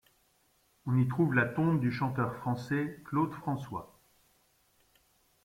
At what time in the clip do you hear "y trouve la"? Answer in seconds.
0.97-1.45